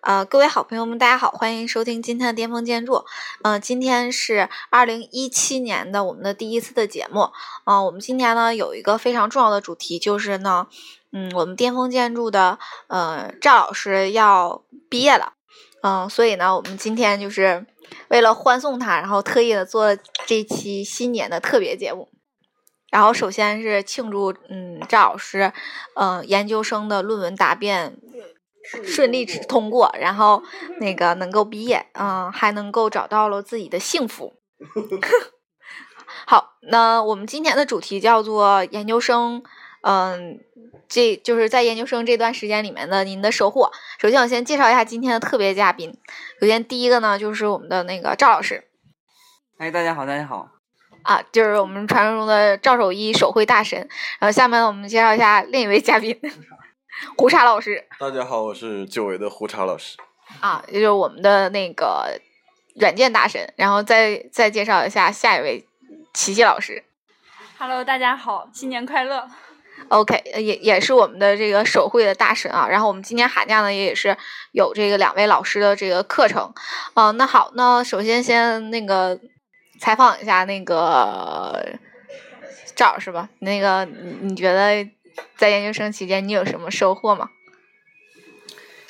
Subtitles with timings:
[0.00, 3.04] 呃，各位好朋友们，大家好，欢迎收听今天的巅峰建筑。
[3.42, 7.30] 嗯、今天是二零一七年的我们的第一次的节目。
[7.64, 10.66] 嗯、我们今天呢有一个非常重要的主题，就是呢，
[11.12, 12.58] 嗯，我们巅峰建筑的
[12.88, 15.34] 呃赵老师要毕业了。
[15.82, 17.66] 嗯、所以呢，我们今天就是
[18.08, 19.96] 为了欢送他，然后特意的做
[20.26, 22.08] 这期新年的特别节目。
[22.90, 25.52] 然后首先是庆祝，嗯，赵老师，
[25.94, 27.96] 嗯、研究生的论文答辩
[28.84, 30.42] 顺利通过，然后
[30.80, 34.34] 那个能够毕业，嗯、还能够找到了自己的幸福。
[36.26, 39.42] 好，那我们今天的主题叫做研究生，
[39.82, 40.38] 嗯，
[40.88, 43.72] 这就是在研究生这段时间里面的您的收获。
[43.98, 45.96] 首先，我先介绍一下今天的特别嘉宾。
[46.40, 48.64] 首先，第一个呢就是我们的那个赵老师
[49.58, 50.48] 哎，大家好，大家好。
[51.02, 53.88] 啊，就是我们传说中的赵守一手绘大神。
[54.20, 56.16] 然后下面，我们介绍一下另一位嘉宾
[57.16, 57.84] 胡茶老师。
[57.98, 59.96] 大家好，我是久违的胡茶老师。
[60.40, 62.20] 啊，也就是我们的那个
[62.76, 65.66] 软件大神，然后再再介绍一下下一位
[66.12, 66.84] 琪琪老师。
[67.58, 69.26] Hello，大家好，新年快乐
[69.88, 72.68] ！OK，呃也也是我们的这个手绘的大神啊。
[72.68, 74.16] 然后我们今年寒假呢，也也是
[74.52, 76.52] 有这个两位老师的这个课程。
[76.94, 79.18] 啊、那好，那首先先那个
[79.80, 81.78] 采访一下那个
[82.74, 83.28] 赵老师吧。
[83.40, 84.86] 那个你你觉得
[85.36, 87.30] 在研究生期间你有什么收获吗？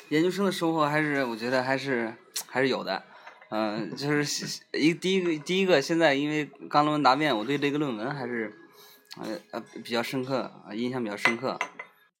[0.09, 2.13] 研究生的收获还是我觉得还是
[2.47, 3.03] 还是有的，
[3.49, 8.55] 嗯、就是一第一个第一个现在因为刚论文答辩，我对这个论文还是
[9.17, 11.57] 呃呃比较深刻，印象比较深刻。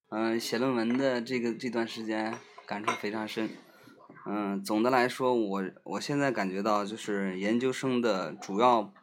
[0.09, 2.33] 嗯、写论文的这个这段时间
[2.65, 3.49] 感触非常深。
[4.25, 8.93] 嗯、总的来说，我我现在感觉到就是研究生的主要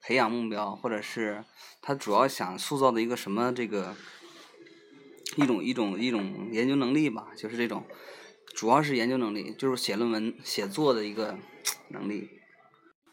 [0.00, 1.44] 培养目标，或者是
[1.80, 3.94] 他主要想塑造的一个什么这个
[5.36, 7.84] 一种一种一种研究能力吧，就是这种，
[8.54, 11.36] 主要是研究能力，就是写论文写作的一个
[11.90, 12.28] 能力。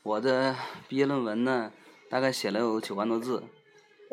[0.03, 0.55] 我的
[0.87, 1.71] 毕业论文呢，
[2.09, 3.43] 大概写了有九万多字，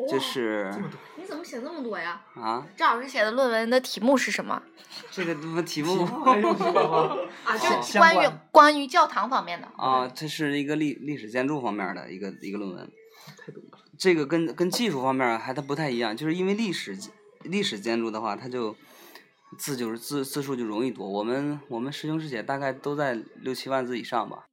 [0.09, 0.71] 这是
[1.15, 2.21] 你怎么写那么多呀？
[2.35, 4.61] 啊，赵老师写的论文的题目是什么？
[5.09, 9.67] 这个他妈题目 啊，就 是关于关于教堂方面的。
[9.77, 12.91] 啊，这是一个历历史建筑方面的一个一个论文。
[13.97, 16.97] 这个跟跟技术方面还它不太一样，就是因为历史
[17.45, 18.75] 历史建筑的话，它就
[19.57, 21.09] 字就是字字数就容易多。
[21.09, 24.45] 我们我们师兄师姐大概都在六七万字以上吧，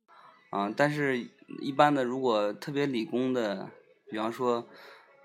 [0.50, 1.28] 啊，但是
[1.60, 3.70] 一般的如果特别理工的，
[4.10, 4.66] 比方说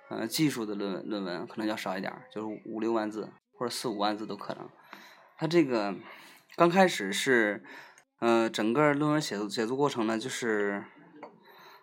[0.10, 4.70] 呃技术的论论文可能要少一点，就是五六万字或者四五万字都可能。
[5.38, 5.96] 它这个
[6.56, 7.64] 刚开始是。
[8.20, 10.84] 呃，整个论文写作写作过程呢，就是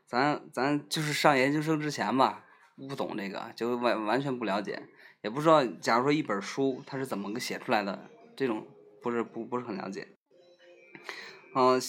[0.04, 2.44] 咱咱就是上研究生之前吧，
[2.88, 4.82] 不懂这个，就完完全不了解，
[5.24, 8.66] 也不知道，假如说一本书它是怎么个写出来的，这种
[9.02, 10.06] 不是不不是很了解。
[11.54, 11.80] 嗯、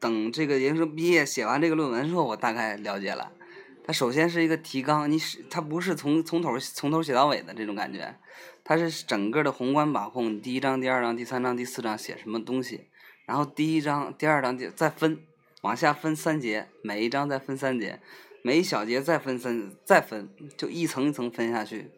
[0.00, 3.32] 等这个研究生毕业写完这个论文之后，我大概了解了。
[3.84, 8.16] 它首先是一个提纲，你是它不是从从头从头写到尾的这种感觉，
[8.64, 12.88] 它是整个的宏观把控，第一章、第二章、第三章、第四章写什么东西，
[13.26, 15.20] 然后第一章、第二章第再分，
[15.62, 18.00] 往下分三节，每一章再分三节，
[18.42, 21.92] 每一小节再分三再分，就一层一层分下去，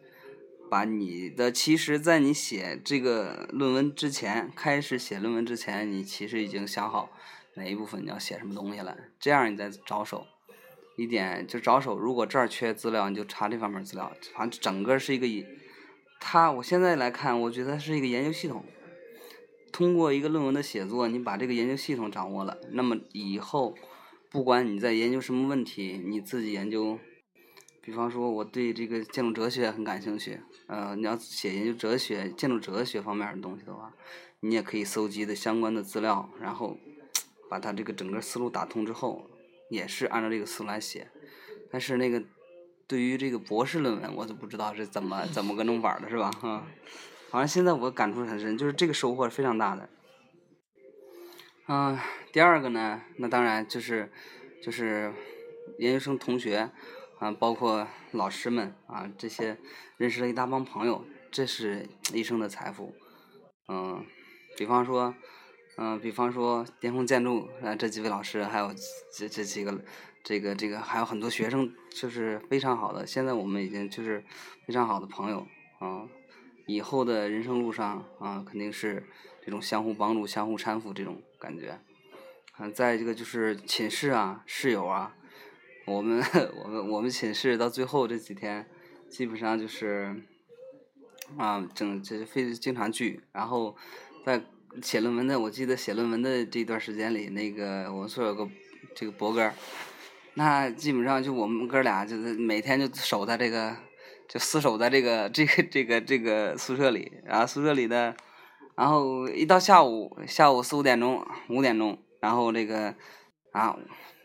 [0.69, 7.09] 把你的其实，在你写这个论文之前，开始写论文之前，你其实已经想好
[7.55, 10.27] 哪一部分你要写什么东西了，这样你再着手。
[10.95, 14.11] 一点就着手，如果这儿缺资料，你就查这方面资料。
[14.33, 15.45] 反正整个是一个以，
[16.19, 18.65] 它我现在来看，我觉得是一个研究系统。
[19.71, 23.75] 通过一个论文的写作，你把这个研究系统掌握了，那么以后
[24.29, 26.99] 不管你在研究什么问题，你自己研究，
[27.89, 33.91] 比方说我对这个建筑哲学很感兴趣，呃，你要写研究哲学、建筑哲学方面的东西的话，
[34.41, 36.77] 你也可以搜集的相关的资料，然后
[37.49, 39.27] 把它这个整个思路打通之后，
[39.71, 41.09] 也是按照这个思路来写。
[41.71, 42.23] 但是那个
[42.85, 46.29] 对于这个博士论文，我就不知道是怎么怎么个弄法的，是吧？
[46.39, 46.67] 哈，
[47.31, 49.89] 反正现在我感触很深，就是这个收获是非常大的。
[51.67, 51.97] 嗯、
[52.31, 54.11] 第二个呢，那当然就是
[54.61, 55.11] 就是
[55.79, 56.69] 研究生同学
[57.19, 59.57] 啊，包括老师们啊，这些
[59.97, 62.95] 认识了一大帮朋友，这是一生的财富。
[63.67, 64.05] 嗯、
[64.57, 65.13] 比方说，
[65.77, 68.73] 嗯、比方说巅峰建筑啊，这几位老师，还有
[69.13, 69.83] 这这几个，
[70.23, 73.05] 这个这个还有很多学生，就是非常好的。
[73.05, 74.23] 现在我们已经就是
[74.65, 75.45] 非常好的朋友
[75.79, 76.07] 啊、
[76.67, 79.05] 以后的人生路上啊，肯定是
[79.43, 81.79] 这种相互帮助、相互搀扶这种感觉。
[82.57, 85.15] 嗯、再一个就是寝室啊、室友啊，
[85.89, 86.23] 我们
[86.63, 88.65] 我们我们寝室到最后这几天，
[89.09, 90.15] 基本上就是
[91.35, 93.75] 啊，整就是非经常聚，然后
[94.23, 94.43] 在
[94.83, 98.47] 写论文的，我记得写论文的这段时间里，那个我们宿舍有个
[98.95, 99.51] 这个博哥，
[100.35, 103.75] 那基本上就我们哥俩就是每天就守在这个，
[104.27, 108.15] 就死守在这个这个这个这个宿舍里，然后宿舍里的，
[108.75, 112.93] 然后一到下午下午四五点钟五点钟，然后这个
[113.53, 113.75] 啊，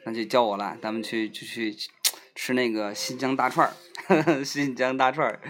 [0.05, 1.75] 那就叫我了，咱们去就去
[2.35, 5.41] 吃那个新疆大串儿， 新疆大串儿，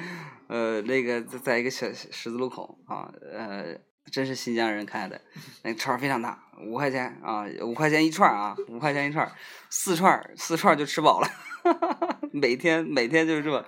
[0.49, 3.77] 呃，那个在在一个小十字路口啊，呃。
[4.13, 5.19] 真是新疆人开的，
[5.63, 9.33] 那串儿非常大，五块钱啊，五块钱一串儿啊，五块钱一串儿，
[9.71, 11.29] 四串儿四串儿就吃饱了，
[12.31, 13.65] 每天每天就是这么，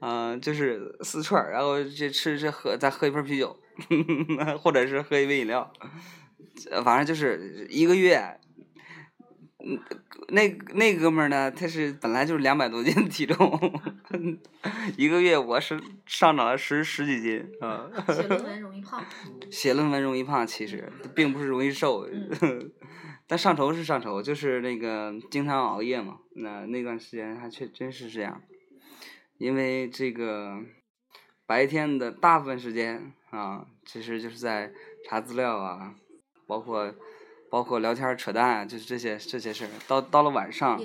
[0.00, 3.54] 嗯、就是四串儿，然后就吃吃喝，再喝一瓶啤酒，
[4.58, 5.70] 或者是喝一杯饮料，
[6.82, 8.40] 反正就是一个月。
[9.66, 9.80] 嗯，
[10.28, 11.50] 那那哥们儿呢？
[11.50, 13.80] 他是本来就是两百多斤的体重，
[14.98, 17.90] 一个月我是上涨了十十几斤啊。
[18.06, 19.04] 写论文容易胖。
[19.50, 22.06] 写论文容易胖，其实并不是容易瘦，
[23.26, 26.18] 但上头是上头，就是那个经常熬夜嘛。
[26.36, 28.42] 那那段时间还确真是这样，
[29.38, 30.58] 因为这个
[31.46, 34.72] 白天的大部分时间啊，其实就是在
[35.08, 35.94] 查资料啊，
[36.46, 36.94] 包括
[37.54, 39.70] 包括聊天扯淡啊，就是这些这些事儿。
[39.86, 40.76] 到到了晚上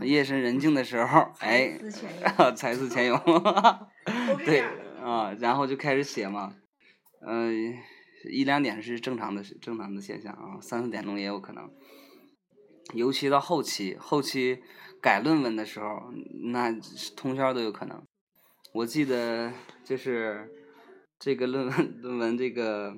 [0.00, 0.72] 夜，深人静。
[0.72, 1.76] 的时候，哎，
[2.54, 3.18] 才思泉涌
[4.46, 4.60] 对。
[5.02, 6.54] 啊，然后就开始写嘛，
[7.26, 7.74] 嗯、
[8.30, 11.68] 一两点是正常的正常的现象啊，三四点钟也有可能。
[12.92, 14.62] 尤其到后期，后期
[15.02, 16.12] 改论文的时候，
[16.52, 16.72] 那
[17.16, 18.00] 通宵都有可能。
[18.72, 19.52] 我记得
[19.82, 20.48] 就是
[21.18, 22.96] 这个论文论文这个，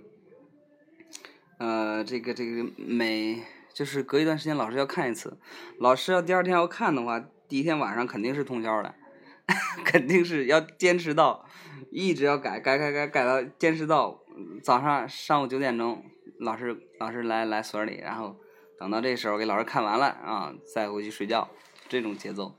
[1.59, 3.43] 呃，这个这个每
[3.73, 5.39] 就是隔一段时间老师要看一次，
[5.79, 7.19] 老师要第二天要看的话，
[7.49, 8.95] 第一天晚上肯定是通宵的，
[9.85, 11.47] 肯定是要坚持到，
[11.91, 16.05] 一直要改改改改改到坚持到嗯早上上午九点钟，
[16.39, 18.37] 老师老师来来所里，然后
[18.79, 21.49] 等到这时候给老师看完了啊，再回去睡觉，
[21.89, 22.55] 这种节奏。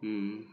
[0.00, 0.44] 嗯，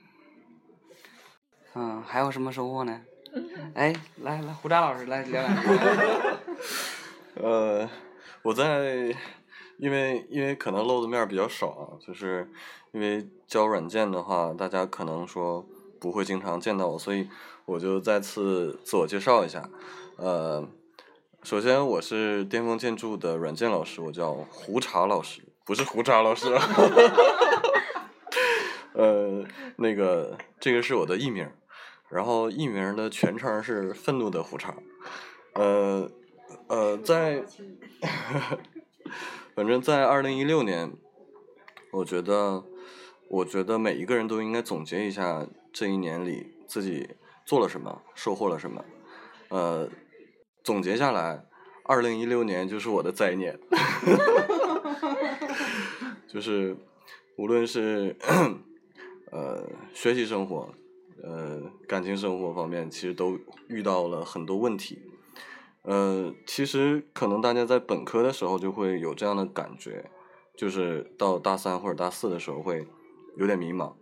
[1.74, 3.02] 嗯，还有什么收获呢？
[3.74, 5.70] 哎，来来，胡渣老师来聊两句。
[7.36, 7.90] 呃，
[8.42, 9.16] 我在，
[9.78, 12.50] 因为因为可能露的面比较少啊，就是
[12.92, 15.66] 因为教软件的话，大家可能说
[16.00, 17.30] 不会经常见到我，所以
[17.66, 19.70] 我就再次自我介绍一下。
[20.18, 20.68] 呃，
[21.42, 26.54] 首先我是巅峰建筑的软件老师，我叫胡茶老师，不是胡渣老师。
[28.94, 29.46] 呃，
[29.78, 31.50] 那个这个是我的艺名，
[32.10, 34.76] 然后艺名的全称是愤怒的胡茶。
[35.54, 36.10] 呃
[36.68, 37.44] 呃，在
[39.56, 40.94] 反正在二零一六年，
[41.92, 42.64] 我觉得
[43.28, 47.10] 我觉得每一个人都应该总结一下这一年里自己
[47.46, 48.84] 做了什么，收获了什么。
[49.50, 49.90] 呃，
[50.64, 51.46] 总结下来，
[51.84, 53.60] 二零一六年就是我的灾年，
[56.28, 56.78] 就是
[57.38, 58.16] 无论是
[59.32, 60.74] 呃学习生活，
[61.22, 63.38] 呃感情生活方面，其实都
[63.68, 65.02] 遇到了很多问题。
[65.84, 70.12] 呃，其实可能大家在本科的时候就会有这样的感觉，
[70.56, 72.88] 就是到大三或者大四的时候会
[73.36, 73.94] 有点迷茫。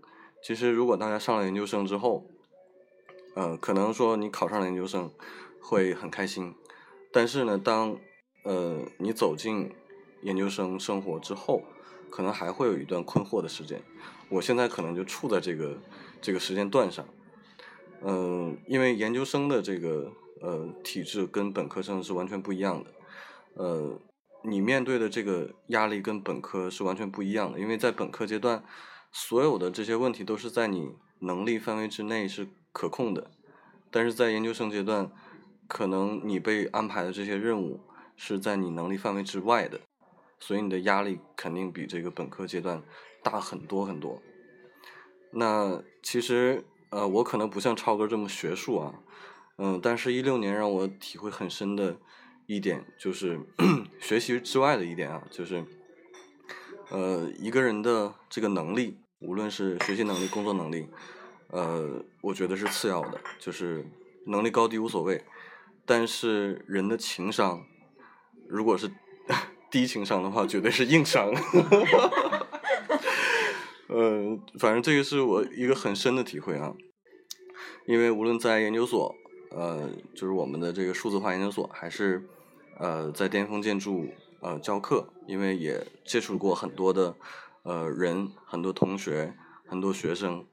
[0.43, 2.25] 其实如果大家上了研究生之后，
[3.35, 5.09] 呃，可能说你考上了研究生
[5.61, 6.53] 会很开心，
[7.11, 7.97] 但是呢，当
[8.43, 9.71] 呃你走进
[10.21, 11.63] 研究生生活之后，
[12.09, 13.81] 可能还会有一段困惑的时间。
[14.30, 15.77] 我现在可能就处在这个
[16.21, 17.06] 这个时间段上，
[18.01, 22.91] 嗯、因为研究生的这个呃体制跟本科生是完全不一样的，
[23.55, 23.99] 呃，
[24.43, 28.63] 你面对的这个压力跟本科是完全不一样的，因为在本科阶段，
[29.11, 33.29] 所有的这些问题都是在你能力范围之内是可控的，
[33.91, 35.11] 但是在研究生阶段，
[35.67, 37.81] 可能你被安排的这些任务
[38.15, 39.81] 是在你能力范围之外的，
[40.39, 42.81] 所以你的压力肯定比这个本科阶段
[43.21, 44.21] 大很多很多。
[45.31, 48.95] 那其实呃，我可能不像超哥这么学术啊，
[49.61, 51.97] 嗯，但是一六年让我体会很深的
[52.47, 53.39] 一点就是
[53.99, 55.66] 学习之外的一点啊，就是
[56.89, 60.87] 呃一个人的这个能力，无论是学习能力、工作能力，
[61.49, 63.85] 呃，我觉得是次要的，就是
[64.28, 65.25] 能力高低无所谓，
[65.85, 67.66] 但是人的情商，
[68.47, 68.89] 如果是
[69.69, 71.30] 低情商的话，绝对是硬伤。
[73.89, 76.73] 呃， 反正这个是我一个很深的体会啊，
[77.85, 79.16] 因为无论在研究所，
[79.51, 82.27] 呃，就是我们的这个数字化研究所，还是
[82.77, 84.07] 呃在巅峰建筑
[84.41, 87.15] 呃教课，因为也接触过很多的
[87.63, 89.35] 呃人，很多同学，
[89.68, 90.45] 很多学生，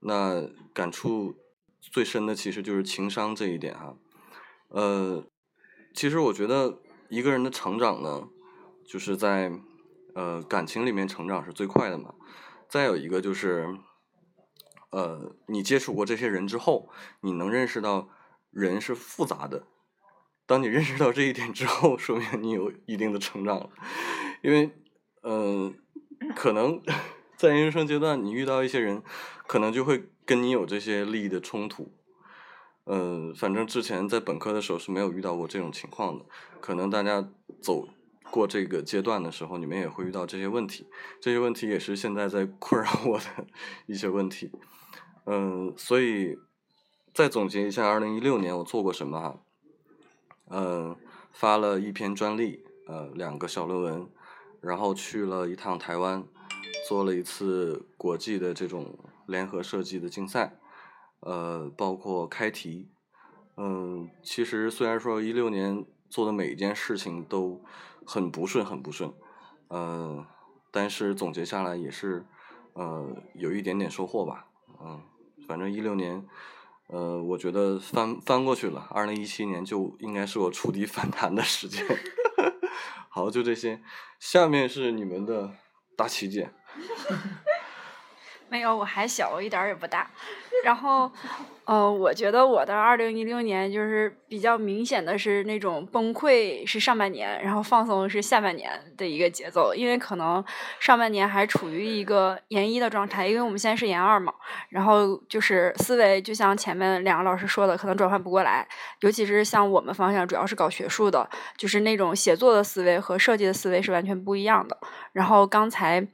[0.00, 1.34] 那感触
[1.80, 3.96] 最深的其实就是情商这一点哈，
[4.68, 5.24] 呃，
[5.94, 6.78] 其实我觉得
[7.08, 8.28] 一个人的成长呢，
[8.86, 9.52] 就是在
[10.14, 12.14] 呃感情里面成长是最快的嘛。
[12.68, 13.76] 再有一个就是，
[14.90, 16.88] 呃，你接触过这些人之后，
[17.20, 18.08] 你能认识到
[18.52, 19.66] 人是复杂的。
[20.46, 23.70] 当你认识到这一点之后，说明你有一定的成长了，
[24.42, 24.70] 因为，
[25.22, 25.74] 嗯、
[26.36, 26.82] 可能
[27.36, 29.02] 在研究生阶段，你遇到一些人，
[29.46, 31.92] 可能就会跟你有这些利益的冲突。
[32.84, 36.24] 嗯，反正之前在本科的时候是没有遇到过这种情况的，
[36.60, 37.26] 可能大家
[37.62, 37.88] 走
[38.30, 40.88] 过这个阶段的时候，你们也会遇到这些问题，
[41.20, 43.24] 这些问题也是现在在困扰我的
[43.86, 44.50] 一些问题。
[45.26, 46.36] 嗯，所以
[47.14, 49.38] 再总结一下，二零一六年我做过什么哈？
[50.48, 50.96] 嗯，
[51.30, 54.08] 发了一篇专利，呃，两个小论文，
[54.62, 56.24] 然后去了一趟台湾，
[56.88, 60.56] 做了一次国际的这种联合设计的竞赛，
[61.20, 62.88] 呃，包括开题。
[63.58, 67.62] 嗯，其实虽然说一六年做的每一件事情都
[68.06, 69.12] 很不顺，很不顺，
[69.68, 70.24] 嗯，
[70.70, 72.24] 但是总结下来也是，
[72.72, 74.46] 呃，有一点点收获吧。
[74.82, 75.02] 嗯，
[75.46, 76.26] 反正一六年。
[76.92, 81.82] 呃，我觉得翻翻过去了，二零一七年就应该是我触底反弹的时间。
[83.08, 83.80] 好，就这些。
[84.20, 85.54] 下面是你们的
[85.96, 86.50] 大旗姐。
[88.52, 90.10] 没有，我还小，我一点儿也不大。
[90.62, 91.10] 然后，
[91.64, 99.74] 呃，我觉得我的二零一六年就是比较明显的是那种崩溃是上半年，然后放松是下半年的一个节奏。
[99.74, 100.44] 因为可能
[100.78, 104.34] 上半年还处于一个研一的状态，因为我们现在是研二嘛，
[104.68, 108.68] 然后就是思维就像前面两个老师说的，可能转换不过来。
[109.00, 114.76] 尤其是像我们方向主要是搞学术的，就是那种写作的思维和设计的思维是完全不一样的。
[115.14, 116.06] 然后刚才。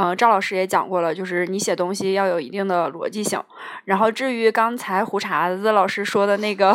[0.00, 3.42] 嗯，赵老师也讲过了，就是你写东西要有一定的逻辑性。
[3.84, 6.72] 然后至于刚才胡茬子老师说的那个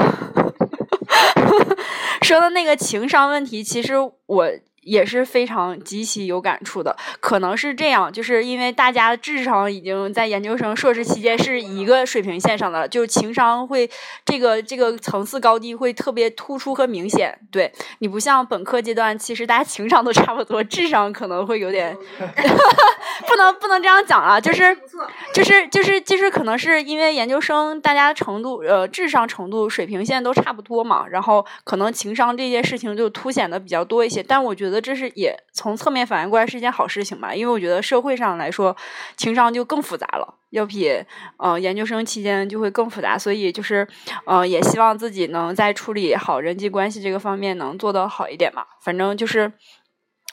[2.22, 3.94] 说的那个情商问题，其实
[4.26, 4.46] 我
[4.84, 6.96] 也是非常极其有感触的。
[7.20, 13.90] 可能是这样，就是因为大家智商已经在研究生、硕士期间是一个水平线上的，就情商会
[14.26, 17.38] 这个这个层次高低会特别突出和明显。
[17.52, 21.96] 对你不像本科阶段，其实大家情商都差不多，智商可能会有点。
[23.28, 24.76] 不能不能这样讲啊，就是
[25.34, 34.24] 就是就是就是可能是因为研究生大家程度呃智商程度水平线都差不多嘛，然后可能情商这件事情就凸显的比较多一些。
[34.24, 38.76] 但我觉得觉得这是也从侧面反映过来是一件好事情吧，因为我觉得社会上来说
[39.16, 40.90] 情商就更复杂了，要比
[41.38, 43.88] 呃研究生期间就会更复杂，所以就是
[44.26, 49.54] 呃也希望自己能在处理好人际关系这个方面能做得好一点嘛，反正就是。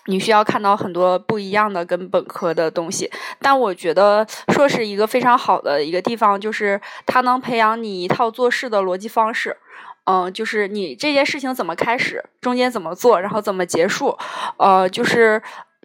[0.06, 9.59] 你需要看到很多不一样的跟本科的东西，但我觉得硕士一个非常好的一个地方就是它能培养你一套做事的逻辑方式。
[10.11, 14.17] 嗯，就是你这件事情怎么开始，中间怎么做，然后怎么结束，
[14.57, 15.40] 呃，就是。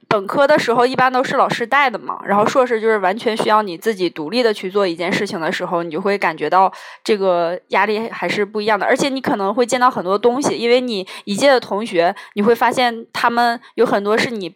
[0.08, 6.72] 本科的时候一般都是老师带的嘛，然后硕士就是完全需要你自己独立的去做一件事情的时候，你就会感觉到
[7.03, 14.55] 这个压力还是不一样的，而且你可能会见到很多东西，因为你一届的同学，你会发现他们有很多是你。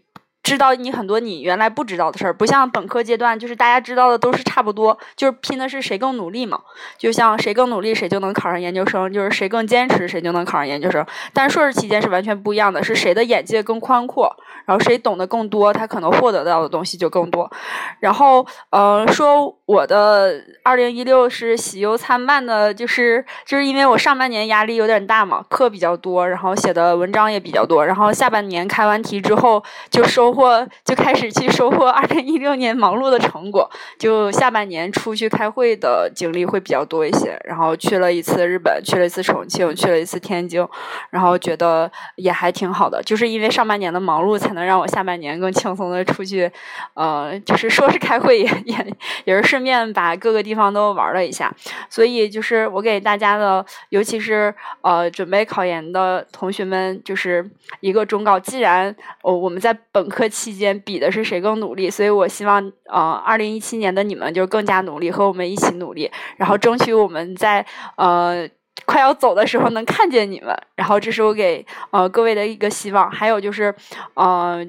[0.50, 6.60] 知道你很多你原来不知道的事儿，不像本科阶段，就是大家知道的都是差不多，就是拼的是谁更努力嘛。
[6.98, 11.06] 就像谁更努力，谁就能考上研究生；就是谁更坚持，谁就能考上研究生。
[11.34, 17.52] 但硕士期间是完全不一样的，是谁的眼界更宽阔，然后谁懂得更多，他可能获得到的东西就更多。
[18.00, 30.68] 然后，呃，说我的二零一六是喜忧参半的，就是就是因为我上半年压力有点大嘛，课比较多，然后写的文章也比较多，然后下半年开完题之后就收获。
[30.84, 37.40] 就开始去收获二零一六年忙碌的成果，就下半年出去开会的经历会比较多一些。
[37.46, 40.68] 然后去了一次日本，去了一次重庆，去了一次天津，
[41.12, 43.04] 然后觉得也还挺好的。
[43.04, 46.52] 就是因为上半年的忙碌，才能让我下半年更轻松的出去。
[46.96, 51.54] 呃，就是说是开会，也也也是顺顺便把各个地方都玩了一下。
[51.90, 57.46] 所以就是我给大家的，尤其是呃准备考研的同学们，就是
[57.82, 67.66] 一个忠告：既然哦我们在本科期间比的是谁更努力，所以我希望呃，二零一七年的你们就更加努力，和我们一起努力，然后争取我们在
[67.98, 68.48] 呃
[68.86, 70.58] 快要走的时候能看见你们。
[70.78, 73.76] 然后这是我给呃各位的一个希望，还有就是
[74.14, 74.66] 呃，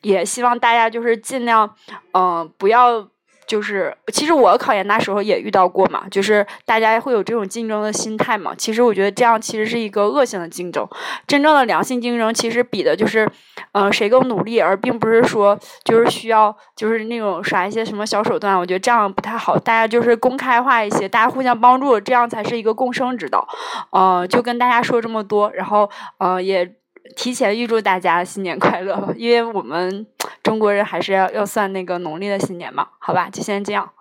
[0.00, 1.76] 也希望大家就是尽量
[2.12, 3.06] 嗯、不要。
[3.50, 8.54] 就是其实我考研那时候也遇到过嘛，就是大家会有这种竞争的心态嘛。
[8.56, 10.86] 其实我觉得这样其实是一个恶性的竞争，
[11.26, 13.28] 真正的良性竞争其实比的就是，
[13.72, 18.56] 嗯，谁更努力，而并不是说就是需要就是那种耍一些什么小手段。
[18.56, 23.44] 我觉得这样不太好，大家就是公开化一些，大家互相帮助，这样才是一个共生之道。
[23.90, 26.76] 嗯，就跟大家说这么多，然后嗯也。
[27.16, 30.06] 提前预祝大家新年快乐，因为我们
[30.42, 33.92] 中国人还是要要算那个农历的新年嘛，好吧，就先这样。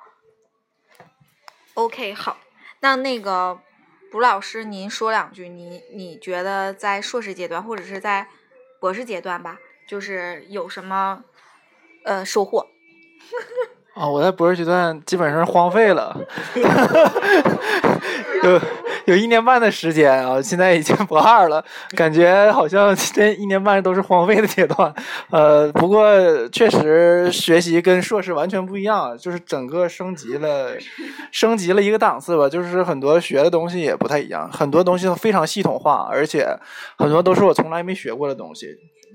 [1.74, 2.38] OK，好，
[2.82, 3.60] 那那个
[4.12, 8.28] 卜老师，您说两句，你你觉得在硕士阶段或者是在
[8.80, 11.24] 博士阶段吧，就是有什么
[12.04, 12.68] 呃收获？
[13.94, 16.18] 啊， 我在博士阶段基本上荒废了，
[18.44, 18.60] 有
[19.10, 24.94] 有一年半的时间啊，现在已经博二了，感觉好像这一年半都是荒废的阶段。
[25.32, 26.08] 呃，不过
[26.50, 30.78] 确实学习跟硕士完全不一样，就是整个升级了，
[31.32, 32.48] 升级了一个档次吧。
[32.48, 36.48] 就是很多学的东西也不太一样，很多东西都非常系统化，而且
[36.96, 38.68] 很多都是我从来没学过的东西。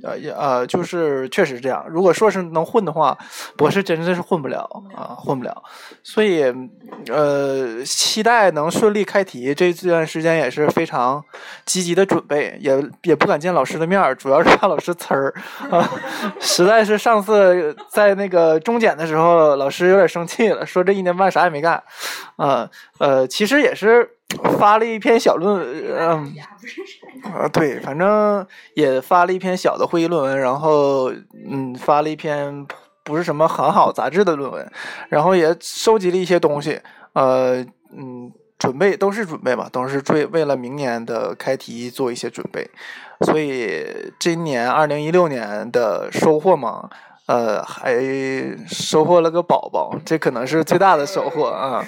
[0.05, 1.85] 呃，也呃，就是确实这样。
[1.89, 3.17] 如果硕士能混的话，
[3.57, 5.63] 博士真的是混不了啊，混不了。
[6.03, 6.45] 所以，
[7.09, 9.55] 呃，期待能顺利开题。
[9.55, 11.25] 这这段时间也是非常
[11.65, 15.35] 积极的准备，也也不敢见老师的面，主要是怕老师呲儿
[15.71, 15.91] 啊。
[16.39, 21.83] 实在是上次在那个中检的时候，老师有点生气了，说这一年半啥也没干。
[22.37, 22.69] 啊，
[22.99, 24.14] 呃，其实也是。
[24.59, 25.61] 发了一篇小论，
[25.97, 26.35] 嗯，
[27.23, 31.13] 啊，对，反正也发了一篇小的会议论文，然后，
[31.49, 32.67] 嗯，发了一篇
[33.03, 34.73] 不是什么很好杂志的论文，
[35.09, 36.81] 然后也收集了一些东西，
[37.13, 37.65] 呃，
[37.97, 42.69] 嗯，准备都是准备嘛，都是为为了明年的开题做一些准备，
[43.21, 46.91] 所以今年二零一六年的收获嘛。
[47.27, 47.95] 呃，还
[48.69, 51.83] 收获了个宝宝，这可能是最大的收获啊！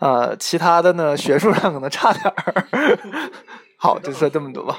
[0.00, 2.98] 呃，其他的呢，学术上可能差点儿。
[3.78, 4.78] 好，就说这么多吧。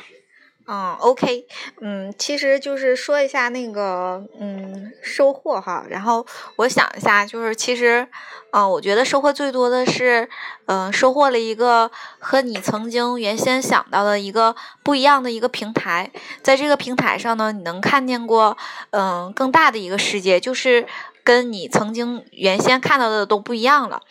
[0.65, 1.46] 嗯，OK，
[1.82, 5.86] 嗯，其实就是说一下那个，嗯，收获哈。
[5.89, 8.08] 然后我想一下，就是其实，
[8.51, 10.29] 嗯，我觉得收获最多的是，
[10.67, 16.10] 嗯，收获了一个和你曾经原先想到的一个不一样的一个平台。
[16.41, 18.58] 在这个平台上呢，你能看见过，
[18.91, 20.88] 嗯，更大的一个世界，就是
[21.25, 24.01] 跟你曾经原先看到的都不一样了。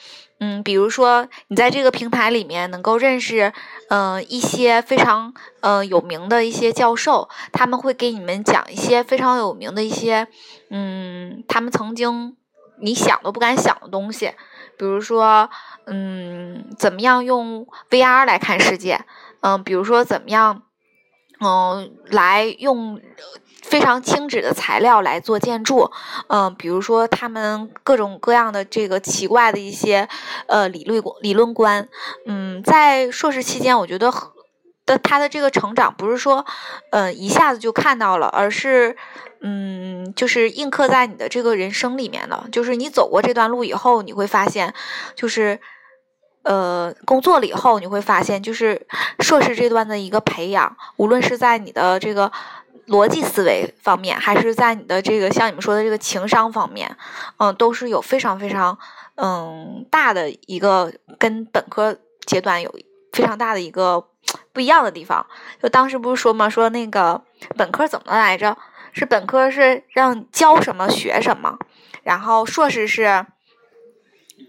[0.44, 3.52] 嗯，比如说你在这个平台里面能够认识，
[3.90, 10.26] 嗯，一些非常嗯有名的一些教授，他们会给你们讲一些非常有名的一些，
[10.68, 12.36] 嗯，他们曾经
[12.80, 14.34] 你想都不敢想的东西，
[14.76, 15.48] 比如说，
[15.86, 19.04] 嗯，怎么样用 VR 来看世界，
[19.42, 20.62] 嗯，比如说怎么样，
[21.38, 23.00] 嗯，来用。
[23.62, 25.90] 非常轻质的材料来做建筑，
[26.26, 30.08] 嗯，比如说他们各种各样的这个奇怪的一些
[30.46, 31.88] 呃理论理论观，
[32.26, 34.12] 嗯，在硕士期间，我觉得
[34.84, 36.44] 的他的这个成长不是说
[36.90, 38.96] 呃一下子就看到了，而是
[39.40, 44.74] 嗯就是印刻在你的这个人生里面的，就是你走过这段路以后，你会发现，
[45.14, 45.60] 就是
[46.42, 48.86] 呃工作了以后，你会发现，就是
[49.20, 52.32] 硕士这段的一个培养，无论是在你的这个。
[52.88, 56.96] 逻辑思维方面，还是在你的这个像你们说的这个情商方面，
[57.38, 58.76] 嗯，都是有非常非常
[59.14, 62.74] 嗯大的一个跟本科阶段有
[63.12, 64.08] 非常大的一个
[64.52, 65.24] 不一样的地方。
[65.62, 66.50] 就当时不是说吗？
[66.50, 67.22] 说那个
[67.56, 68.58] 本科怎么来着？
[68.92, 71.56] 是本科是让教什么学什么，
[72.02, 73.24] 然后硕士是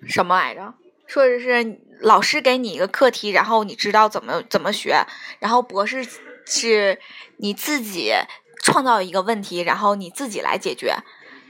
[0.07, 0.73] 什么来着？
[1.05, 5.05] 硕士是老师给你一个课题，然后你知道怎么怎么学，
[5.39, 6.03] 然后博士。
[6.45, 6.99] 是
[7.37, 8.13] 你自己
[8.61, 10.95] 创造一个问题，然后你自己来解决，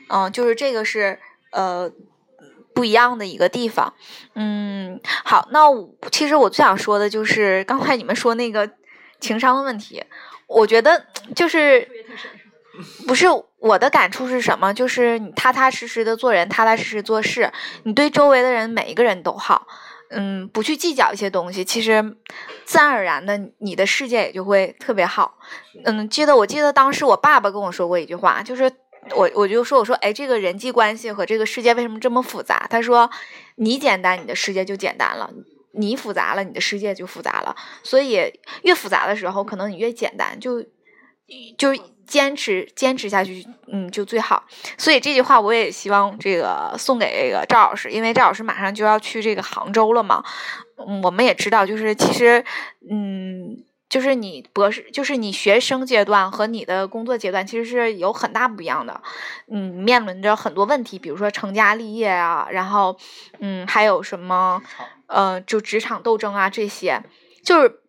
[0.10, 1.20] 嗯，就是这个是
[1.52, 1.92] 呃
[2.74, 3.94] 不一样的一个地方，
[4.36, 5.68] 嗯，好，那
[6.12, 8.70] 其实我最想说的就是刚才你们说那个
[9.20, 10.04] 情商的问题，
[10.48, 11.88] 我觉得就是
[13.08, 13.28] 不是
[13.60, 14.74] 我的感触是什么？
[14.74, 17.52] 就是你踏踏实实的做人，踏踏实实做事，
[17.84, 19.68] 你对周围的人每一个人都好。
[20.16, 22.16] 嗯，不去计较一些东西，其实
[22.66, 25.38] 自然而然的，你的世界也就会特别好。
[25.86, 28.72] 嗯，记得我记得当时我爸爸跟我说过一句话，就是
[29.16, 32.66] 我我就说我说哎，这个人际关系和这个世界为什么这么复杂？
[32.70, 33.10] 他说
[33.56, 35.30] 你简单，你的世界就简单了；
[35.74, 37.56] 你复杂了，你的世界就复杂了。
[37.84, 40.62] 所以越复杂的时候，可能你越简单，就
[41.58, 41.74] 就。
[42.06, 44.44] 坚持坚持下去，嗯，就最好。
[44.78, 50.24] 所以这句话我也希望这个送给这个赵老师，因为赵老师马上就要去这个杭州了嘛。
[50.88, 52.44] 嗯，我们也知道，就是其实，
[52.90, 59.02] 嗯，就是你博士，就是你学生阶段和你的工作阶段其实是有很大不一样的。
[59.52, 62.98] 嗯，面临着很多问题，比如说成家立业啊，然后
[63.40, 64.62] 嗯，还有什么
[65.08, 67.02] 呃，就职场斗争啊这些，
[67.44, 67.80] 就是。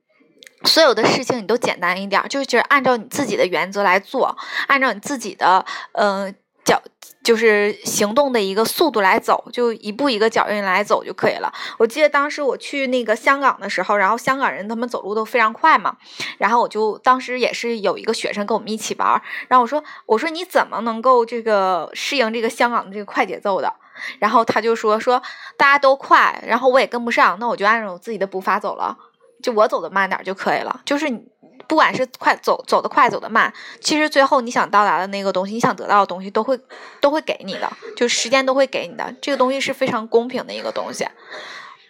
[0.64, 6.80] 所有的事情你都简单一点儿，就是按照你自己的原则来做，按照你自己的嗯脚
[7.22, 11.52] 就是行动的一个速度来走，就一步一个脚印来走就可以了。
[11.78, 15.96] 我记得当时我去那个香港的时候，然后香港人他们走路都非常快嘛，
[16.38, 23.72] 然后我就当时也是有一个学生跟我们一起玩，然后我说我说你怎么能够这个适应这个香港的这个快节奏的？
[24.18, 25.22] 然后他就说说
[25.56, 28.96] 大家都快，然后我也跟不上，那我就按照我自己的步伐走了。
[29.44, 31.22] 就我走的慢点儿就可以了，就是你
[31.68, 36.58] 不管是快走走的快走的慢，其实最后你想到达的那个东西，你想得到的东西都会
[36.98, 41.06] 都会给你的，就时间都会给你的，这个东西是非常公平的一个东西。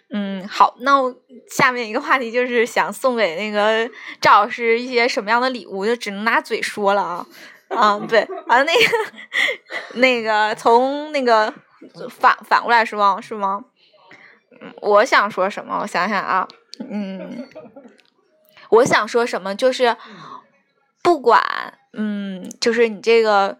[0.09, 0.99] 嗯，好，那
[1.49, 3.89] 下面一个话题就是想送给那个
[4.19, 7.25] 赵老师一些什么样的礼物，就只能拿嘴说了啊
[7.69, 11.53] 啊，对，完了那个那个从那个
[12.09, 13.17] 反反过来是吗？
[13.21, 13.63] 是吗？
[14.61, 15.79] 嗯，我想说什么？
[15.81, 16.45] 我想想啊。
[16.79, 17.47] 嗯，
[18.69, 19.95] 我想说什么就是，
[21.01, 21.41] 不管
[21.93, 23.57] 嗯，就是你这个，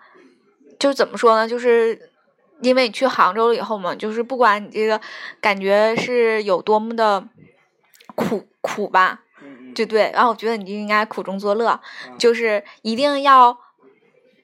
[0.78, 1.48] 就怎么说呢？
[1.48, 2.12] 就是
[2.62, 5.00] 因为你去杭州了以后嘛，就是不管你这个
[5.40, 7.26] 感觉是有多么的
[8.16, 9.22] 苦苦吧，
[9.74, 10.12] 对对。
[10.14, 11.80] 然后我觉得你就应该苦中作乐，
[12.18, 13.58] 就是一定要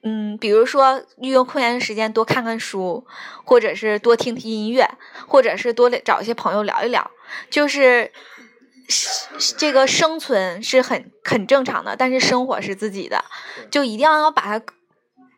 [0.02, 3.06] 嗯，比如说利用空闲的时间多看看书，
[3.44, 4.88] 或者是多听听音乐，
[5.28, 7.10] 或者是多找一些朋友聊一聊，
[7.50, 8.10] 就是。
[9.56, 13.24] 这个生存是很很正常的，但是生活是自己的，
[13.70, 14.64] 就一定要把它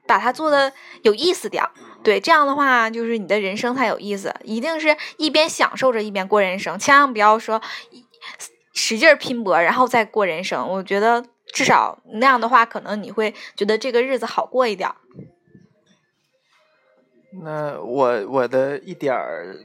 [0.06, 1.70] 把它做的有意思点儿。
[2.02, 4.34] 对，这样的话就是你的人生才有意思。
[4.42, 7.60] 一定是一边享受着一边过人生，千万不要说
[8.74, 10.68] 使劲拼搏然后再过人生。
[10.68, 14.96] 我觉得至少那样的话，可能你会觉得这个日子好过一点儿。
[17.42, 19.56] 那我我的一点儿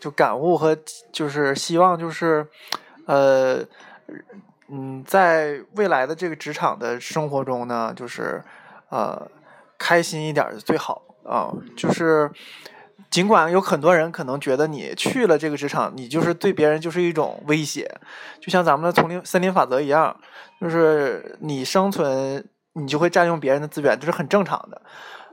[0.00, 0.76] 就感悟和
[1.12, 2.46] 就是希望就是。
[3.06, 3.64] 呃，
[4.68, 8.42] 嗯，在未来的这个职场的生活中呢，就是
[8.90, 9.30] 呃，
[9.78, 11.52] 开心一点是最好啊。
[11.76, 12.30] 就是
[13.10, 17.90] 尽管有很多人可能觉得你去了这个职场，你就是对别人就是一种威胁，
[18.40, 20.16] 就像咱们的丛林森林法则一样，
[20.60, 24.80] 就是你生存你就会占用别人的资源，这是很正常的。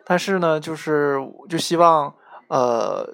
[0.06, 2.14] 但是呢，就是就希望
[2.48, 3.08] 呃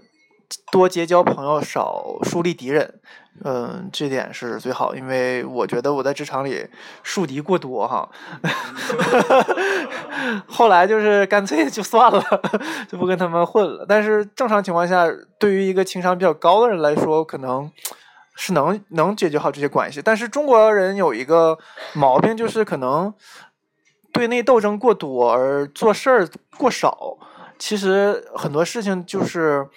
[0.72, 3.02] 多结交朋友，少树立敌人。
[3.44, 6.66] 嗯，这点是最好，因为我觉得我在职场里
[7.04, 8.10] 树敌过多哈，
[10.48, 12.24] 后来就是干脆就算了，
[12.88, 13.86] 就不跟他们混了。
[13.88, 15.06] 但是正常情况下，
[15.38, 17.70] 对于一个情商比较高的人来说，可能
[18.36, 20.02] 是能能解决好这些关系。
[20.02, 21.58] 但是中国人有一个
[21.94, 23.14] 毛病，就是可能
[24.14, 27.18] 对内斗争过多而做事儿过少。
[27.60, 29.68] 其实很多事情就是。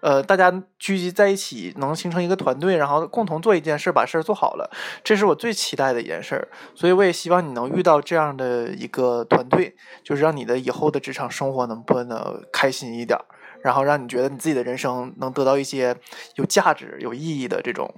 [0.00, 4.70] 呃，大家聚集在一起，能形成一个团队，然后共同做一件事，把事儿做好了，
[5.02, 6.48] 这是我最期待的一件事儿。
[6.74, 13.18] 所以我也希望你能遇到这样的一个团队，就是让你的以后的职场生活能过得开心一点，
[13.60, 15.96] 然后让你觉得你自己的人生能得到一些
[16.36, 17.92] 有价值、有意义的这种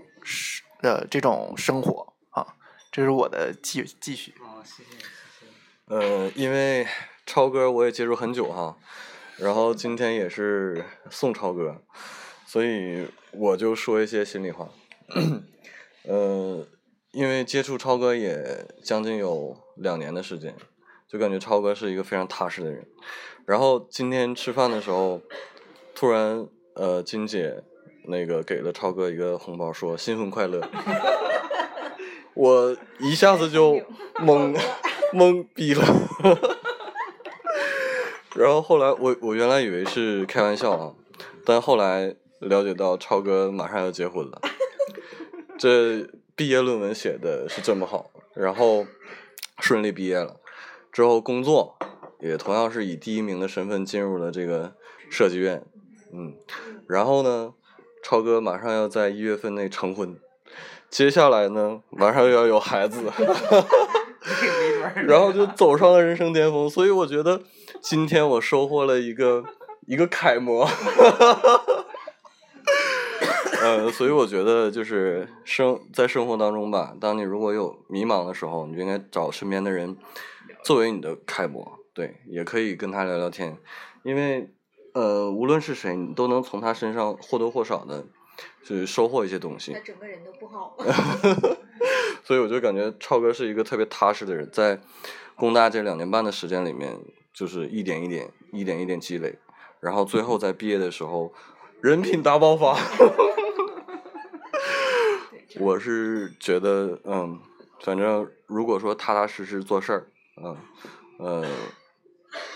[0.81, 2.47] 呃这种生活啊。
[2.91, 4.35] 这是我的继继续。
[4.41, 5.95] 哦，谢谢谢谢。
[5.95, 6.87] 呃，因为
[7.27, 8.75] 超哥我也接触很久哈。
[9.41, 11.83] 然后今天也是送超哥，
[12.47, 14.69] 所以我就说一些心里话。
[16.05, 16.67] 呃，
[17.13, 20.55] 因为接触超哥也将近有两年的时间，
[21.09, 22.87] 就感觉超哥是一个非常踏实的人。
[23.47, 25.21] 然后今天吃饭的时候，
[25.95, 27.63] 突然呃金姐
[28.05, 30.61] 那个给了超哥一个红包，说新婚快乐。
[32.35, 33.75] 我一下子就
[34.21, 34.55] 懵
[35.13, 35.85] 懵逼了。
[38.37, 40.95] 然后后来我我原来以为是开玩笑啊，
[41.45, 44.41] 但后来了解到超哥马上要结婚了，
[45.59, 48.87] 这毕业论文写的是这么好，然后
[49.59, 50.37] 顺利毕业了，
[50.93, 51.77] 之后工作
[52.21, 54.75] 也同样是以第一名的身份进入了这个
[55.11, 55.65] 设计院，
[56.13, 56.35] 嗯，
[56.87, 57.53] 然后呢，
[58.03, 60.17] 超哥马上要在一月份内成婚，
[60.89, 63.03] 接下来呢，马上又要有孩子，
[65.07, 67.43] 然后就走上了人生巅峰，所以我觉得。
[67.83, 69.43] 今天我收获了一个
[69.87, 70.69] 一个楷模，
[73.63, 79.97] 呃，所以我觉得就是生在生活当中吧，当你如果有迷茫的时候，你就应该找身边的人
[80.63, 83.57] 作为你的楷模，对，也可以跟他聊聊天，
[84.03, 84.51] 因为
[84.93, 88.05] 呃，无论是谁，你都能从他身上或多或少的，
[88.63, 89.73] 去收获一些东西。
[89.73, 90.77] 他整个人都不好。
[92.25, 94.79] 所以我就感觉超哥是一个特别踏实的人，在
[95.35, 96.97] 工大这两年半的时间里面，
[97.41, 99.39] 就是一点一点、一点一点积累，
[99.81, 101.33] 然后最后在毕业的时候，
[101.81, 102.77] 人品大爆发。
[105.59, 107.41] 我是觉得，嗯，
[107.81, 110.55] 反正如果说踏踏实实做事儿，嗯，
[111.19, 111.49] 呃，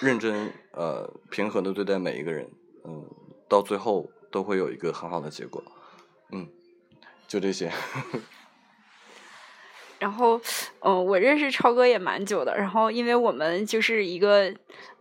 [0.00, 2.50] 认真呃平和的对待每一个人，
[2.84, 3.06] 嗯，
[3.48, 5.64] 到最后都会有一个很好的结果，
[6.30, 6.46] 嗯，
[7.26, 7.72] 就这些。
[10.04, 10.38] 然后，
[10.80, 12.54] 嗯，我认识超哥也蛮久的。
[12.54, 14.52] 然后，因为我们就是一个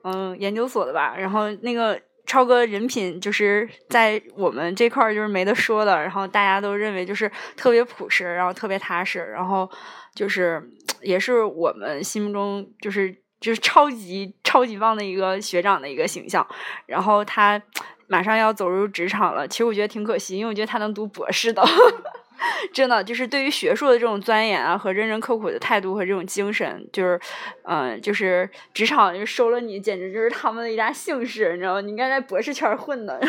[0.06, 1.14] 嗯研究所的吧。
[1.18, 5.98] 然后，那个超哥人品就是在我们这块儿就是没得说的。
[5.98, 9.20] 然后大家都认为就是特别朴实，然后特别踏实。
[9.20, 9.70] 然后
[10.16, 10.64] 就是
[11.02, 16.48] 也是我们心目中就是就是超级超级棒的一个学长的一个形象。
[16.86, 17.62] 然后他
[18.08, 21.62] 马上要走入职场了，其实我觉得挺可惜，因为我觉得他能读博士的。
[22.74, 27.20] 真的就是对于学术的这种钻研啊，和认真刻苦的态度和这种精神，就是，
[27.64, 31.82] 嗯，就是职场就收了你，简直就是他们的一大幸事，你知道吗？
[31.82, 33.20] 你应该在博士圈混的。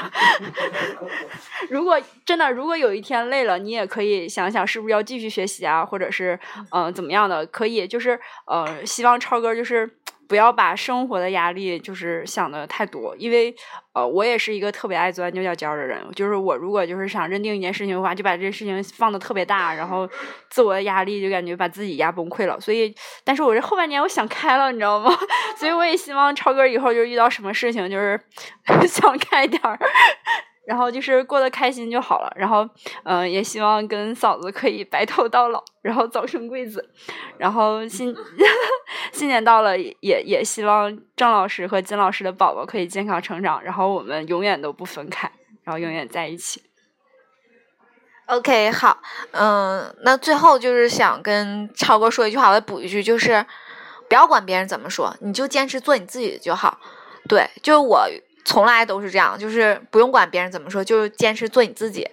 [1.71, 6.39] 如果真的，如果有一天累了，你也可以想想是不是要继续学习啊，或者是
[6.71, 9.89] 嗯怎么样的，可以就是呃，希望超哥就是。
[10.29, 13.55] 不要把生活的压力就是想的太多，因为
[13.93, 16.01] 呃，我也是一个特别爱钻牛角尖的人。
[16.15, 20.09] 就是我如果就是想认定一件事情的话，就把这事情放的特别大，然后
[20.49, 22.59] 自我的压力就感觉把自己压崩溃了。
[22.61, 25.13] 所以，但是我这后半年我想开了，你知道吗？
[25.57, 28.21] 所以我也希望超哥以后就是遇到什么事情就是
[28.89, 29.79] 想开点儿。
[30.67, 32.67] 然后就是过得开心就好了，然后
[33.05, 36.89] 嗯，也希望跟嫂子可以白头到老，然后早生贵子。
[37.37, 38.15] 然后新
[39.13, 45.31] 新年到了，也也希望郑老师和金老师的宝宝可以健康成长，然后我们永远都不分开，
[45.65, 46.63] 然后永远在一起。
[48.27, 53.45] OK，好，嗯，那最后就是想跟超哥说一句话，我补一句，就是
[54.09, 56.81] 不要管别人怎么说，你就坚持做你自己就好。
[57.29, 58.09] 对，就是我。
[58.45, 62.07] 从来都是这样，就是不用管别人怎么说，就坚持做你自己，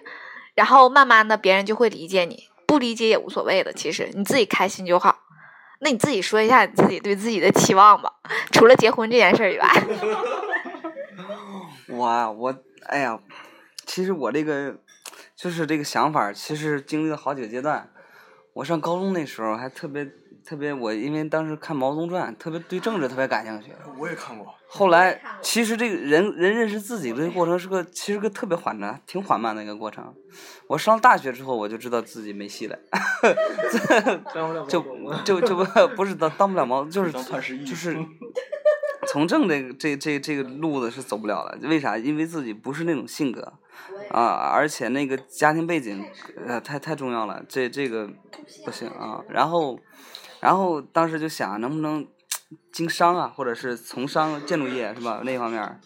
[0.54, 5.18] 然后慢慢的别人就会理解你，不理解也无所谓的，其实你自己开心就好。
[5.80, 8.12] 那你自己说一下你自己对自己的期望吧，
[8.50, 9.68] 除了结婚这件事以外。
[11.88, 12.54] 我啊我
[12.86, 13.18] 哎呀，
[13.84, 14.76] 其实我这个
[15.36, 17.90] 就是这个想法，其实经历了好几个阶段。
[18.54, 20.10] 我上高中那时候还特别。
[20.44, 23.72] 特别我因为当时看毛泽东传，特别对政治特别感兴趣。
[23.98, 24.54] 我也看过。
[24.66, 30.14] 后来其实这个人人认识自己的过程是个其实个特别缓的、挺缓慢的一个过程。
[30.66, 32.78] 我上大学之后我就知道自己没戏了，
[34.66, 34.82] 就
[35.24, 37.94] 就就不不是当当不了毛，就是就是
[39.06, 41.58] 从政这个这这这个路子是走不了了。
[41.62, 41.98] 为啥？
[41.98, 43.52] 因为自己不是那种性格
[44.10, 46.02] 啊，而且那个家庭背景
[46.46, 48.08] 呃太太重要了，这这个
[48.64, 49.22] 不行啊。
[49.28, 49.78] 然后。
[50.42, 52.04] 然后当时就想，能不能
[52.72, 55.22] 经商啊，或者是从商建筑业是吧？
[55.24, 55.80] 那方面，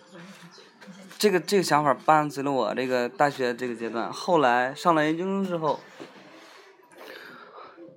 [1.18, 4.10] 这个这个想法伴随了我这个大学这个阶段。
[4.10, 5.78] 后来上了研究生之后，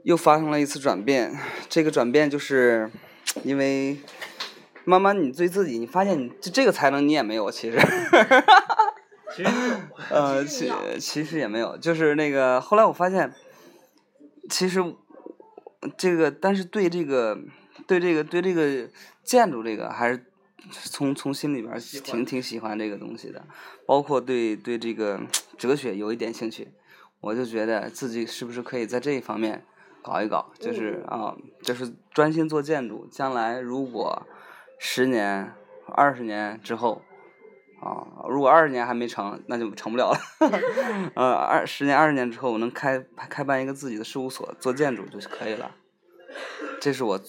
[0.04, 1.34] 又发生了一次转变。
[1.70, 2.92] 这个转变就是
[3.44, 4.02] 因为
[4.84, 7.80] 慢慢你对自己，你发现你这这个才能你也没有，其实，
[9.34, 9.50] 其实
[10.10, 10.70] 呃，其
[11.00, 13.34] 其实也没有，就是那个后来我发现，
[14.50, 14.84] 其实。
[15.98, 17.38] 这个，但是对这个，
[17.88, 18.90] 对这个，对这个
[19.24, 20.26] 建筑这个，还是
[20.72, 23.46] 从从心里边挺挺喜欢这个东西的，
[23.86, 25.22] 包括对对这个
[25.58, 26.68] 哲学有一点兴趣，
[27.22, 29.64] 我就觉得自己是不是可以在这一方面
[30.02, 34.26] 搞一搞，就是啊，就是专心做建筑，将来如果
[34.78, 35.54] 十年、
[35.88, 37.02] 二十年之后。
[37.82, 40.20] 啊，如果二十年还没成，那就成不了了。
[41.16, 45.72] 呃，二十年、二十年之后，我能开开办一个自己的事务所，做建筑就可以了。
[46.82, 47.20] 这是我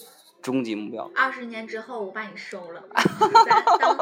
[0.41, 1.09] 终极目标。
[1.15, 2.83] 二十年之后，我把你收了，
[3.45, 3.97] 咱当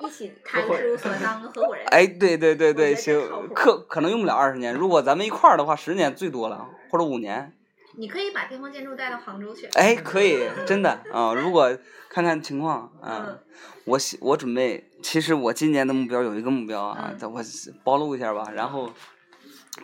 [0.00, 1.84] 一起开事务所，当个合伙人。
[1.86, 3.20] 哎，对对对对，行，
[3.54, 4.74] 可可能用不了二十年。
[4.74, 7.52] 如果咱们一块儿的话，十年最多了，或者五年。
[7.96, 9.66] 你可以把巅峰建筑带到杭州去。
[9.74, 11.32] 哎，可以，真的啊！
[11.34, 11.76] 如果
[12.08, 13.38] 看看情况啊，
[13.84, 17.42] 我我准备，其实我今年的目标有一个目标啊，我
[17.84, 18.50] 暴露一下吧。
[18.52, 18.86] 然后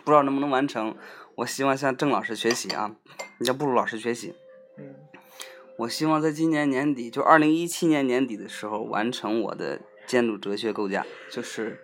[0.03, 0.95] 不知道能不能完成，
[1.35, 2.95] 我希望向郑老师学习啊，
[3.41, 4.33] 向布鲁老师学习。
[4.77, 4.95] 嗯。
[5.77, 11.81] 我希望在今年年底，就二零一七年年底的时候，完成我的建筑哲学构架，就是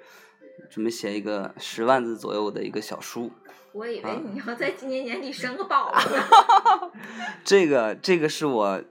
[0.70, 3.32] 准备写一个十万字左右的一个小书。
[3.78, 6.92] 我以为你要在今年年底生个宝 宝。
[7.46, 8.84] 这个这个是我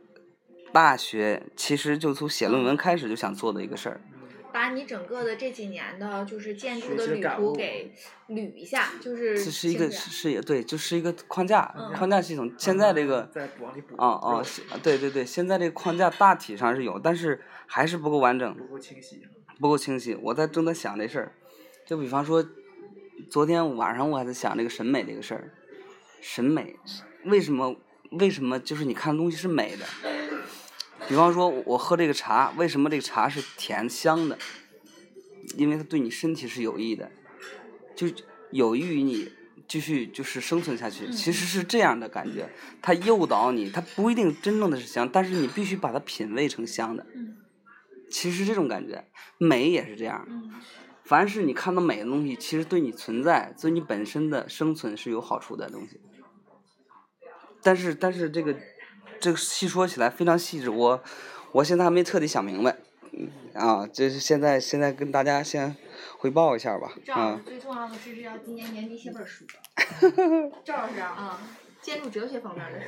[0.73, 4.01] 大学其实就从写论文开始就想做的一个事儿，
[4.53, 7.93] 把你整个的这几年的就是建筑的旅途给
[8.29, 12.53] 捋一下，就是这是一个是也对，就是一个框架嗯框架系统。
[12.57, 18.55] 现在这个再往里补啊啊，是对对对，现在这个框架大体上是有，但是还是不够完整。
[18.55, 19.23] 不够清晰。
[19.59, 20.15] 不够清晰。
[20.17, 21.33] 我在正在想这事儿，
[21.87, 22.45] 就比方说，
[23.31, 25.53] 昨天晚上我还在想这个审美这个事儿。
[26.21, 26.77] 审美
[27.25, 27.77] 为什么
[28.11, 29.87] 为什么就是你看的东西是美的？
[31.09, 34.39] 比方说，我喝这个茶，为什么这个茶是甜香的？
[35.57, 37.11] 因为它对你身体是有益的，
[37.95, 38.09] 就
[38.51, 39.31] 有益于你
[39.69, 41.13] 继续就是生存下去。
[41.13, 42.49] 其实是这样的感觉，
[42.83, 47.07] 它诱导你，它不一定真正的是香，但是你必须把它品味成香的。
[47.15, 47.37] 嗯
[48.09, 49.05] 其实这种感觉，
[49.37, 50.27] 美也是这样。
[51.07, 56.01] 嗯凡是你看到美的东西，其实对你存在、对你本身的生存是有好处的东西。
[57.63, 58.57] 但是，但是这个
[59.21, 61.03] 这个细说起来非常细致，我
[61.53, 62.77] 我现在还没彻底想明白。
[63.13, 65.77] 嗯啊，这是现在现在跟大家先
[66.19, 66.93] 汇报一下吧。
[67.15, 69.45] 啊，最重要的是要今年年底写本书。
[70.65, 71.41] 赵老师啊，
[71.81, 72.87] 建筑哲学方面的书。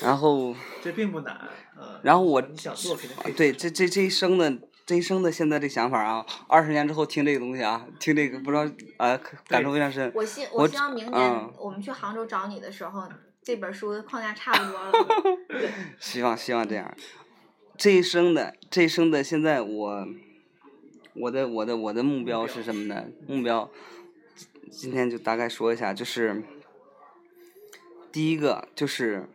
[0.00, 1.36] 然后这并不难。
[1.76, 3.34] 呃，然后我你想做肯定。
[3.34, 4.60] 对这这这一生的这
[4.96, 8.64] 一生的现在这想法啊，二十年之后听这个东西啊，听这个不知道
[8.96, 10.10] 啊、感受非常深。
[10.14, 13.08] 我希我我希望明年嗯我们去杭州找你的时候，
[13.42, 14.92] 这本书的框架差不多了。
[15.98, 16.94] 希望希望这样。
[17.76, 20.06] 这一生的这一生的现在我，
[21.14, 23.06] 我的我的我的目标是什么呢？
[23.26, 23.70] 目标
[24.70, 26.42] 今天就大概说一下，就是
[28.12, 29.28] 第一个就是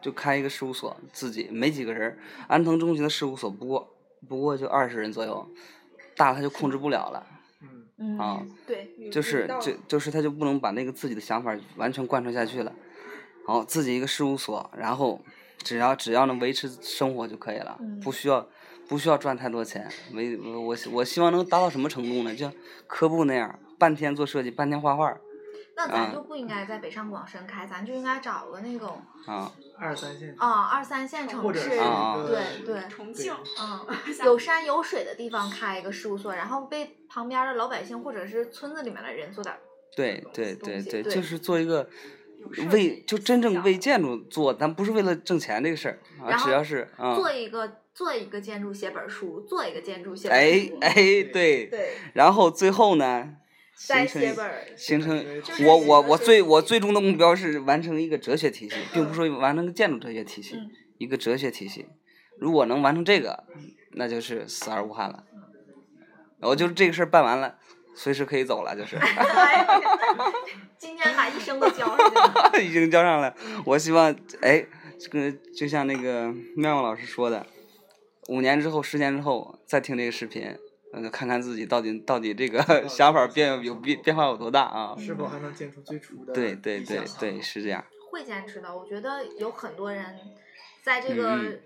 [0.00, 3.96] 就开一个事务所，自己没几个人，安藤忠雄的事务所不过
[4.28, 5.48] 不过就二十人左右，
[6.16, 7.26] 大他就控制不了了。
[7.62, 12.72] 嗯，嗯啊，对，就是就就是他就不能把那个自己的想法完全贯彻下去了，
[13.46, 15.20] 然后自己一个事务所，然后
[15.58, 18.48] 只要只要能维持生活就可以了，嗯不需要
[18.88, 19.88] 不需要赚太多钱。
[20.14, 22.32] 维我我我希望能达到什么程度呢？
[22.32, 22.52] 就像
[22.86, 25.16] 科布那样，半天做设计，半天画画
[25.80, 29.50] 那咱啊就不应该在北上广深开，咱就应该找个那种啊。
[29.78, 30.34] 二三线。
[30.36, 33.86] 啊二三线城市，啊对对，重庆，嗯，
[34.26, 39.58] 有山有水的地方开一个事务所，然后被旁边的老百姓或者是村子里面的人做点儿
[39.96, 41.88] 对对对对，就是做一个
[42.70, 50.94] 为就真正为建筑做，咱不是为了挣钱这个事儿啊，然后只要是啊，做一个做一个建筑写本书，做一个建筑写本书，哎哎
[51.32, 53.39] 对，对，然后最后呢，再
[53.80, 61.86] 形成一写本形成我我我最我最终的目标是完成一个哲学体系，并不是说完成个建筑哲学体系，嗯一个哲学体系。
[62.38, 63.44] 如果能完成这个，
[63.92, 65.24] 那就是死而无憾了。
[66.42, 67.56] 我就这个事儿办完了，
[67.94, 68.98] 随时可以走了，就是
[70.76, 72.52] 今天把一生都交上了。
[72.60, 73.34] 已经交上了。
[73.64, 74.66] 我希望哎，
[74.98, 77.46] 这个就像那个妙妙老师说的，
[78.28, 80.54] 五年之后、十年之后再听这个视频，
[80.92, 84.96] 嗯，看看自己到底到底这个 想法变有变变化有多大啊？
[84.98, 87.84] 是否还能坚持最初的对对对对，是这样。
[88.10, 88.76] 会坚持的。
[88.76, 90.04] 我觉得有很多人
[90.82, 91.60] 在这个嗯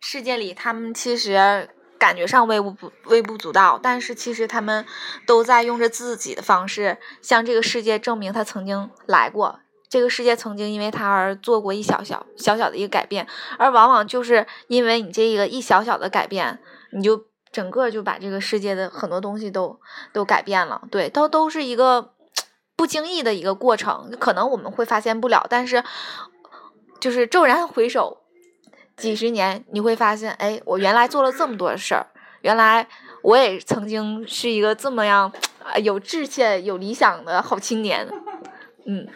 [0.00, 4.86] 世界里，他们其实感觉上微不不微不足道，但是其实他们
[5.26, 9.60] 都在用着自己的方式向这个世界证明他曾经来过。
[9.88, 13.26] 这个世界曾经因为他而做过一小小小小的一个改变，
[13.58, 16.60] 而往往就是因为你这一个一小小的改变，
[16.92, 19.78] 你就整个就把这个世界的很多东西都
[20.12, 20.82] 都改变了。
[20.90, 22.12] 对，都都是一个
[22.76, 25.82] 不经意的一个过程，可能我们会发现不了，但是
[27.00, 28.18] 就是骤然回首
[28.96, 32.06] 几十年，你会发现，哎，我原来做了这么多事儿，
[32.42, 32.86] 原来
[33.22, 35.32] 我也曾经是一个这么样
[35.82, 38.08] 有志气、有理想的好青年。
[38.86, 39.06] 嗯，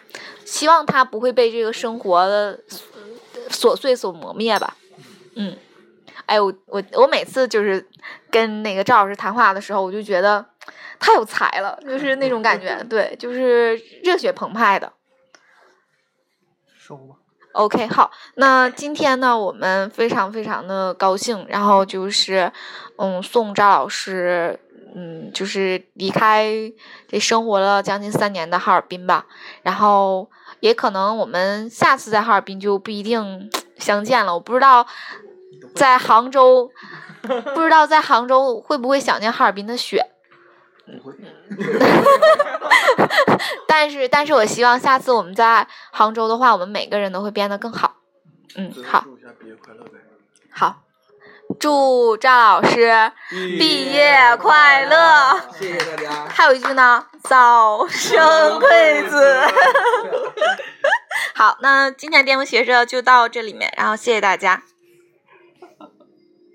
[0.45, 2.59] 希望他不会被这个生活的
[3.49, 4.77] 琐碎所磨灭吧。
[5.35, 5.57] 嗯，
[6.25, 7.87] 哎，我我我每次就是
[8.29, 10.45] 跟那个赵老师谈话的时候，我就觉得
[10.99, 14.91] 太有才了，就是那种感觉， 对，就是热血澎湃的。
[16.77, 17.15] 收吧。
[17.53, 22.51] OK，好，那今天呢，我们非常非常的高兴，然后就是，
[22.97, 24.59] 嗯，送赵老师，
[24.93, 26.51] 嗯，就是离开
[27.07, 29.25] 这生活了将近三年的哈尔滨吧，
[29.63, 34.85] 然后也可能我们下次在哈尔滨就不一定相见了，我不知道
[35.75, 36.71] 在杭州，
[37.53, 40.07] 不知道在杭州会不会想念哈尔滨的雪。
[43.67, 47.95] 但是，但是我希望下次我们在杭州的话，我们每个人都会变得更好。
[48.55, 49.03] 嗯，好。
[50.51, 50.83] 好，
[51.59, 55.41] 祝赵老师毕业快乐。
[55.59, 56.25] 谢谢大家。
[56.29, 59.41] 还有一句呢，早生贵子。
[61.35, 64.63] 好，那今天巅峰学社就到这里面，然后谢谢大家。